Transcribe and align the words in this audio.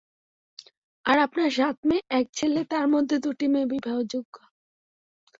আর, 1.05 1.17
আপনার 1.19 1.49
সাত 1.51 1.77
মেয়ে, 1.83 2.03
এক 2.09 2.25
ছেলে, 2.33 2.61
তার 2.65 2.85
মধ্যে 2.87 3.15
দুটি 3.19 3.45
মেয়ে 3.47 3.65
বিবাহযোগ্যা। 3.65 4.43